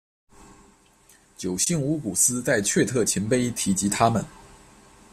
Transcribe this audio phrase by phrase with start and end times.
[1.37, 4.25] 九姓乌古斯在阙特勤碑提及他们。